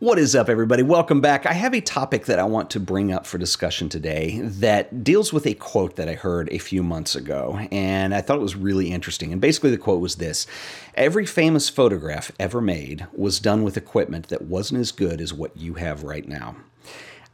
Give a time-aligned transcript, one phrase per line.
[0.00, 0.82] What is up, everybody?
[0.82, 1.44] Welcome back.
[1.44, 5.30] I have a topic that I want to bring up for discussion today that deals
[5.30, 8.56] with a quote that I heard a few months ago, and I thought it was
[8.56, 9.30] really interesting.
[9.30, 10.46] And basically, the quote was this
[10.94, 15.54] Every famous photograph ever made was done with equipment that wasn't as good as what
[15.54, 16.56] you have right now.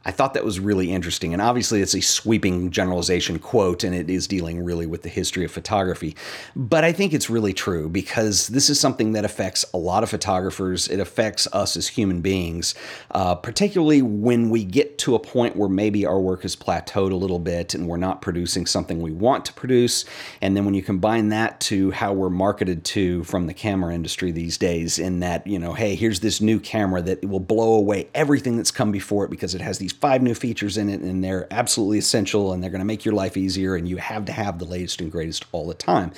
[0.07, 1.33] I thought that was really interesting.
[1.33, 5.43] And obviously, it's a sweeping generalization quote, and it is dealing really with the history
[5.43, 6.15] of photography.
[6.55, 10.09] But I think it's really true because this is something that affects a lot of
[10.09, 10.87] photographers.
[10.87, 12.73] It affects us as human beings,
[13.11, 17.15] uh, particularly when we get to a point where maybe our work has plateaued a
[17.15, 20.05] little bit and we're not producing something we want to produce.
[20.41, 24.31] And then when you combine that to how we're marketed to from the camera industry
[24.31, 28.07] these days, in that, you know, hey, here's this new camera that will blow away
[28.15, 31.23] everything that's come before it because it has these five new features in it and
[31.23, 34.31] they're absolutely essential and they're going to make your life easier and you have to
[34.31, 36.11] have the latest and greatest all the time.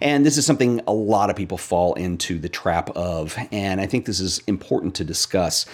[0.00, 3.36] And this is something a lot of people fall into the trap of.
[3.50, 5.66] And I think this is important to discuss.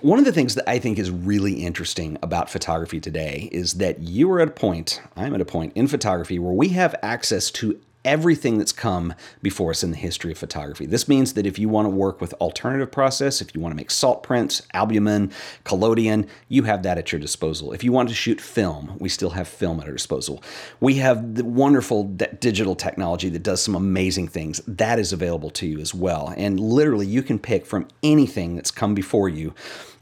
[0.00, 4.00] One of the things that I think is really interesting about photography today is that
[4.00, 7.50] you are at a point, I'm at a point in photography where we have access
[7.52, 10.86] to everything that's come before us in the history of photography.
[10.86, 13.76] This means that if you want to work with alternative process, if you want to
[13.76, 15.30] make salt prints, albumen,
[15.64, 17.72] collodion, you have that at your disposal.
[17.72, 20.42] If you want to shoot film, we still have film at our disposal.
[20.80, 24.60] We have the wonderful digital technology that does some amazing things.
[24.66, 26.34] That is available to you as well.
[26.36, 29.54] And literally you can pick from anything that's come before you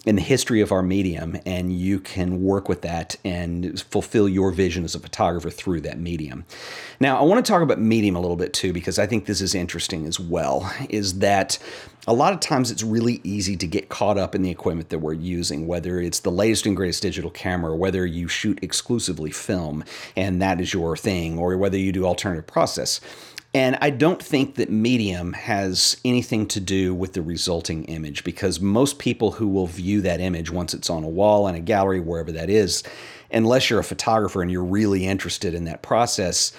[0.05, 4.51] in the history of our medium, and you can work with that and fulfill your
[4.51, 6.45] vision as a photographer through that medium.
[6.99, 9.41] Now, I want to talk about medium a little bit too, because I think this
[9.41, 10.73] is interesting as well.
[10.89, 11.57] Is that
[12.09, 14.99] a lot of times it's really easy to get caught up in the equipment that
[14.99, 19.85] we're using, whether it's the latest and greatest digital camera, whether you shoot exclusively film
[20.17, 23.01] and that is your thing, or whether you do alternative process.
[23.55, 28.61] And I don't think that medium has anything to do with the resulting image because
[28.61, 32.01] most people who will view that image once it's on a wall in a gallery,
[32.01, 32.83] wherever that is,
[33.31, 36.53] unless you're a photographer and you're really interested in that process,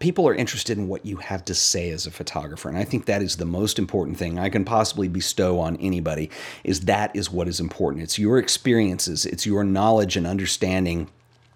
[0.00, 2.68] people are interested in what you have to say as a photographer.
[2.68, 6.28] And i think that is the most important thing i can possibly bestow on anybody
[6.64, 8.02] is that is what is important.
[8.02, 11.08] It's your experiences it's your knowledge and understanding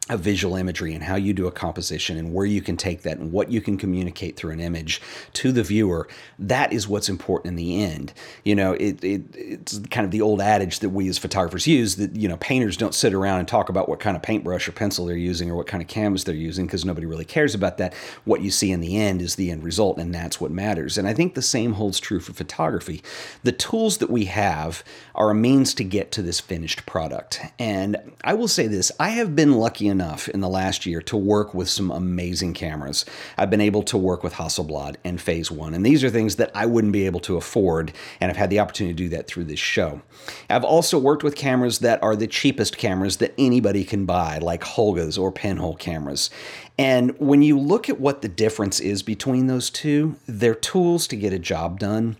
[0.09, 3.19] of visual imagery and how you do a composition and where you can take that
[3.19, 5.01] and what you can communicate through an image
[5.33, 6.07] to the viewer
[6.39, 8.13] that is what's important in the end.
[8.45, 11.97] You know it, it it's kind of the old adage that we as photographers use
[11.97, 14.73] that you know painters don't sit around and talk about what kind of paintbrush or
[14.73, 17.79] pencil they're using or what kind of canvas they're using because nobody really cares about
[17.79, 17.95] that.
[18.25, 20.99] What you see in the end is the end result and that's what matters.
[20.99, 23.03] And i think the same holds true for photography.
[23.43, 24.85] The tools that we have
[25.15, 27.41] are a means to get to this finished product.
[27.59, 31.17] And i will say this i have been lucky enough in the last year to
[31.17, 33.05] work with some amazing cameras.
[33.37, 36.51] I've been able to work with Hasselblad and Phase One, and these are things that
[36.55, 39.45] I wouldn't be able to afford, and I've had the opportunity to do that through
[39.45, 40.03] this show.
[40.51, 44.63] I've also worked with cameras that are the cheapest cameras that anybody can buy, like
[44.63, 46.31] Holgas or pinhole cameras.
[46.79, 51.17] And when you look at what the difference is between those two, they're tools to
[51.17, 52.17] get a job done.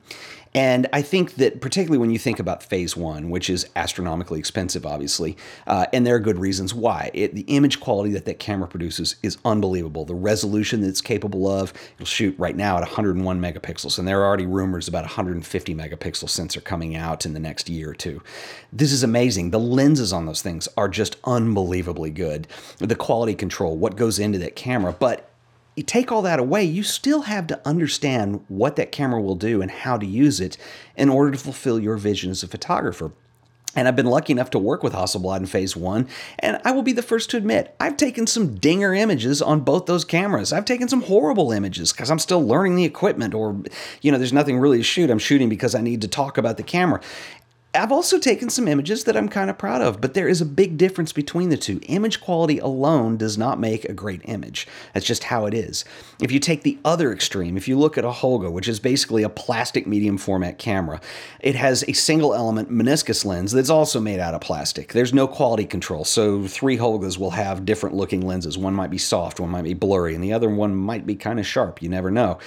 [0.57, 4.87] And I think that, particularly when you think about phase one, which is astronomically expensive,
[4.87, 5.37] obviously,
[5.67, 7.11] uh, and there are good reasons why.
[7.13, 10.07] It, the image quality that that camera produces is unbelievable.
[10.07, 14.23] The resolution that it's capable of, it'll shoot right now at 101 megapixels, and there
[14.23, 18.23] are already rumors about 150 megapixel sensor coming out in the next year or two.
[18.73, 19.51] This is amazing.
[19.51, 22.49] The lenses on those things are just unbelievably good.
[22.79, 25.36] The quality control, what goes into that camera, but
[25.77, 29.61] you take all that away, you still have to understand what that camera will do
[29.63, 30.57] and how to use it
[30.97, 33.13] in order to fulfill your vision as a photographer.
[33.77, 36.09] And I've been lucky enough to work with Hasselblad in phase one.
[36.39, 39.85] And I will be the first to admit, I've taken some dinger images on both
[39.85, 40.51] those cameras.
[40.51, 43.61] I've taken some horrible images because I'm still learning the equipment, or,
[44.01, 45.11] you know, there's nothing really to shoot.
[45.11, 47.03] I'm shooting because I need to talk about the camera.
[47.75, 50.47] I've also taken some images that I'm kind of proud of, but there is a
[50.47, 51.79] big difference between the two.
[51.89, 54.67] Image quality alone does not make a great image.
[54.95, 55.85] That's just how it is.
[56.21, 59.23] If you take the other extreme, if you look at a Holga, which is basically
[59.23, 61.01] a plastic medium format camera,
[61.41, 64.95] it has a single element meniscus lens that's also made out of plastic.
[64.95, 68.57] There's no quality control, so three Holgas will have different looking lenses.
[68.57, 71.39] One might be soft, one might be blurry, and the other one might be kind
[71.39, 71.83] of sharp.
[71.83, 72.39] You never know.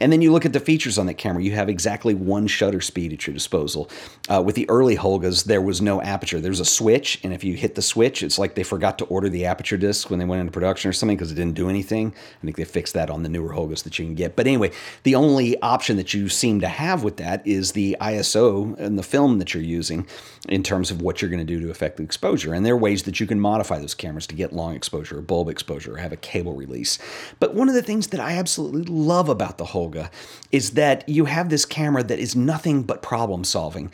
[0.00, 1.42] And then you look at the features on that camera.
[1.42, 3.90] You have exactly one shutter speed at your disposal.
[4.30, 6.40] Uh, with the early Holgas, there was no aperture.
[6.40, 9.28] There's a switch, and if you hit the switch, it's like they forgot to order
[9.28, 12.14] the aperture disc when they went into production or something because it didn't do anything.
[12.14, 14.36] I think they fixed that on the newer Holgas that you can get.
[14.36, 14.70] But anyway,
[15.02, 19.02] the only option that you seem to have with that is the ISO and the
[19.02, 20.06] film that you're using
[20.48, 22.54] in terms of what you're going to do to affect the exposure.
[22.54, 25.22] And there are ways that you can modify those cameras to get long exposure or
[25.22, 27.00] bulb exposure or have a cable release.
[27.40, 30.08] But one of the things that I absolutely love about the Holga
[30.52, 33.90] is that you have this camera that is nothing but problem solving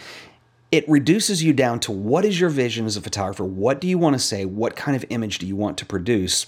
[0.75, 3.45] it reduces you down to what is your vision as a photographer?
[3.45, 4.45] What do you want to say?
[4.45, 6.47] What kind of image do you want to produce?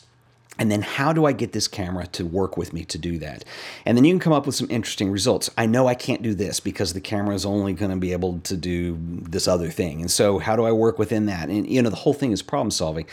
[0.58, 3.44] And then how do I get this camera to work with me to do that?
[3.84, 5.50] And then you can come up with some interesting results.
[5.56, 8.40] I know I can't do this because the camera is only going to be able
[8.40, 10.00] to do this other thing.
[10.00, 11.48] And so how do I work within that?
[11.48, 13.06] And you know, the whole thing is problem solving.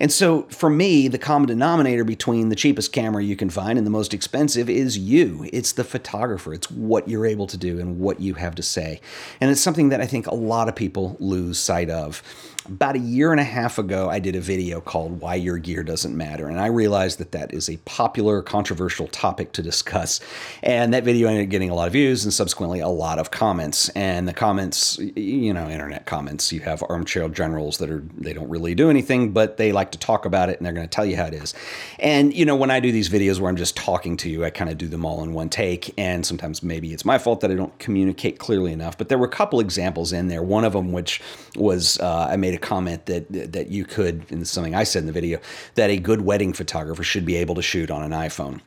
[0.00, 3.86] And so for me, the common denominator between the cheapest camera you can find and
[3.86, 5.48] the most expensive is you.
[5.52, 6.52] It's the photographer.
[6.52, 9.00] It's what you're able to do and what you have to say.
[9.40, 12.22] And it's something that I think a lot of people lose sight of
[12.68, 15.82] about a year and a half ago, I did a video called Why Your Gear
[15.82, 16.48] Doesn't Matter.
[16.48, 20.20] And I realized that that is a popular, controversial topic to discuss.
[20.62, 23.30] And that video ended up getting a lot of views and subsequently a lot of
[23.30, 23.88] comments.
[23.90, 28.48] And the comments, you know, internet comments, you have armchair generals that are, they don't
[28.48, 31.06] really do anything, but they like to talk about it and they're going to tell
[31.06, 31.54] you how it is.
[31.98, 34.50] And, you know, when I do these videos where I'm just talking to you, I
[34.50, 35.94] kind of do them all in one take.
[35.96, 38.98] And sometimes maybe it's my fault that I don't communicate clearly enough.
[38.98, 40.42] But there were a couple examples in there.
[40.42, 41.22] One of them, which
[41.56, 45.06] was uh, I made a comment that that you could, and something I said in
[45.06, 45.40] the video,
[45.74, 48.60] that a good wedding photographer should be able to shoot on an iPhone.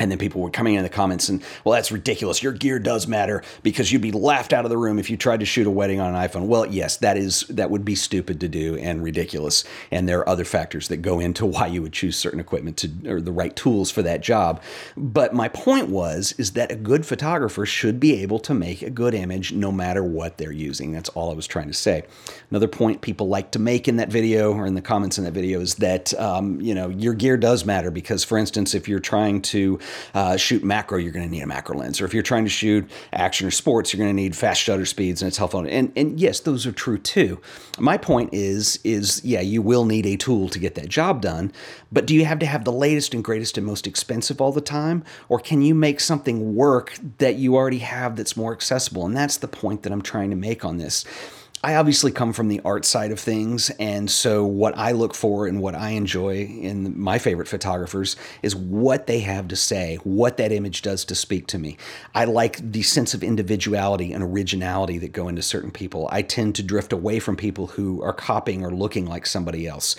[0.00, 2.42] And then people were coming in the comments and, well, that's ridiculous.
[2.42, 5.40] Your gear does matter because you'd be laughed out of the room if you tried
[5.40, 6.46] to shoot a wedding on an iPhone.
[6.46, 9.62] Well, yes, that is that would be stupid to do and ridiculous.
[9.90, 12.90] And there are other factors that go into why you would choose certain equipment to
[13.06, 14.62] or the right tools for that job.
[14.96, 18.90] But my point was is that a good photographer should be able to make a
[18.90, 20.92] good image no matter what they're using.
[20.92, 22.04] That's all I was trying to say.
[22.48, 25.32] Another point people like to make in that video or in the comments in that
[25.32, 28.98] video is that um, you know your gear does matter because, for instance, if you're
[28.98, 29.78] trying to
[30.14, 32.00] uh, shoot macro, you're going to need a macro lens.
[32.00, 34.86] Or if you're trying to shoot action or sports, you're going to need fast shutter
[34.86, 35.68] speeds and a telephoto.
[35.68, 37.40] And and yes, those are true too.
[37.78, 41.52] My point is is yeah, you will need a tool to get that job done,
[41.92, 44.60] but do you have to have the latest and greatest and most expensive all the
[44.60, 49.06] time, or can you make something work that you already have that's more accessible?
[49.06, 51.04] And that's the point that I'm trying to make on this.
[51.62, 55.46] I obviously come from the art side of things, and so what I look for
[55.46, 60.38] and what I enjoy in my favorite photographers is what they have to say, what
[60.38, 61.76] that image does to speak to me.
[62.14, 66.08] I like the sense of individuality and originality that go into certain people.
[66.10, 69.96] I tend to drift away from people who are copying or looking like somebody else.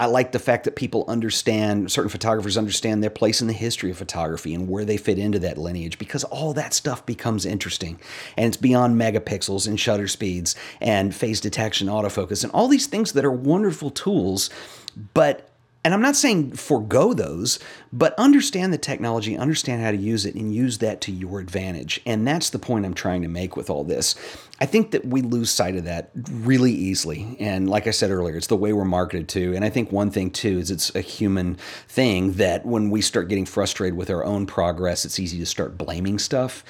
[0.00, 3.90] I like the fact that people understand, certain photographers understand their place in the history
[3.90, 8.00] of photography and where they fit into that lineage because all that stuff becomes interesting.
[8.38, 13.12] And it's beyond megapixels and shutter speeds and phase detection, autofocus, and all these things
[13.12, 14.50] that are wonderful tools.
[15.14, 15.50] But
[15.82, 17.58] and I'm not saying forego those,
[17.90, 22.00] but understand the technology, understand how to use it, and use that to your advantage.
[22.04, 24.14] And that's the point I'm trying to make with all this.
[24.60, 27.34] I think that we lose sight of that really easily.
[27.40, 29.54] And like I said earlier, it's the way we're marketed to.
[29.54, 31.54] And I think one thing too is it's a human
[31.88, 35.78] thing that when we start getting frustrated with our own progress, it's easy to start
[35.78, 36.62] blaming stuff.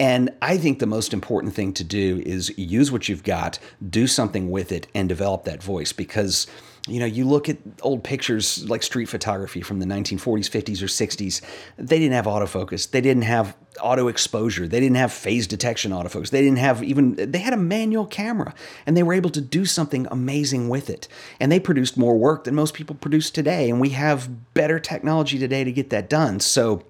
[0.00, 3.58] And I think the most important thing to do is use what you've got,
[3.88, 6.46] do something with it, and develop that voice because
[6.88, 10.86] you know, you look at old pictures like street photography from the 1940s, 50s, or
[10.86, 11.42] 60s,
[11.76, 12.90] they didn't have autofocus.
[12.90, 14.66] They didn't have auto exposure.
[14.66, 16.30] They didn't have phase detection autofocus.
[16.30, 18.54] They didn't have even, they had a manual camera
[18.86, 21.08] and they were able to do something amazing with it.
[21.38, 23.68] And they produced more work than most people produce today.
[23.68, 26.40] And we have better technology today to get that done.
[26.40, 26.84] So,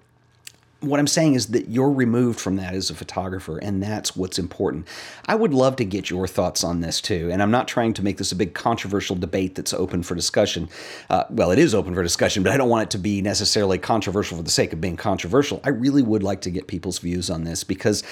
[0.81, 4.39] what I'm saying is that you're removed from that as a photographer, and that's what's
[4.39, 4.87] important.
[5.27, 8.03] I would love to get your thoughts on this too, and I'm not trying to
[8.03, 10.69] make this a big controversial debate that's open for discussion.
[11.11, 13.77] Uh, well, it is open for discussion, but I don't want it to be necessarily
[13.79, 15.61] controversial for the sake of being controversial.
[15.65, 18.05] I really would like to get people's views on this because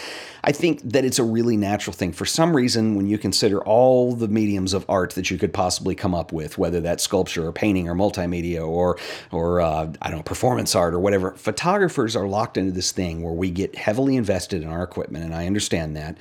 [0.42, 2.10] I think that it's a really natural thing.
[2.10, 5.94] For some reason, when you consider all the mediums of art that you could possibly
[5.94, 8.98] come up with, whether that's sculpture or painting or multimedia or
[9.30, 13.22] or uh, I don't know performance art or whatever, photographers are locked into this thing
[13.22, 16.16] where we get heavily invested in our equipment, and I understand that.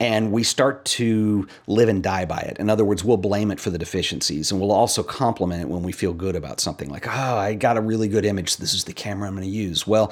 [0.00, 2.56] And we start to live and die by it.
[2.58, 5.82] In other words, we'll blame it for the deficiencies and we'll also compliment it when
[5.82, 8.56] we feel good about something like, oh, I got a really good image.
[8.56, 9.86] This is the camera I'm going to use.
[9.86, 10.10] Well,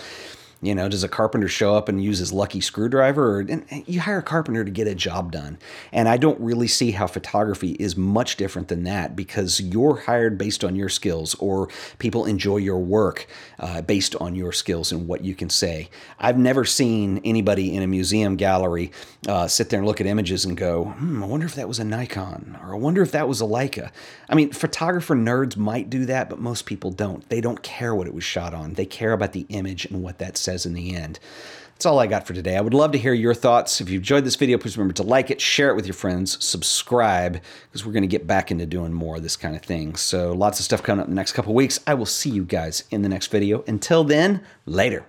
[0.61, 3.39] you know, does a carpenter show up and use his lucky screwdriver?
[3.39, 3.43] Or
[3.87, 5.59] you hire a carpenter to get a job done.
[5.93, 10.37] And I don't really see how photography is much different than that because you're hired
[10.37, 13.29] based on your skills, or people enjoy your work
[13.61, 15.91] uh, based on your skills and what you can say.
[16.19, 18.91] I've never seen anybody in a museum gallery
[19.29, 21.79] uh, sit there and look at images and go, hmm, I wonder if that was
[21.79, 23.93] a Nikon, or I wonder if that was a Leica.
[24.29, 27.29] I mean, photographer nerds might do that, but most people don't.
[27.29, 30.19] They don't care what it was shot on, they care about the image and what
[30.19, 31.19] that's says in the end.
[31.75, 32.57] That's all I got for today.
[32.57, 33.83] I would love to hear your thoughts.
[33.83, 36.43] If you enjoyed this video, please remember to like it, share it with your friends,
[36.45, 39.95] subscribe, because we're going to get back into doing more of this kind of thing.
[39.95, 41.79] So lots of stuff coming up in the next couple weeks.
[41.87, 43.63] I will see you guys in the next video.
[43.69, 45.05] Until then, later.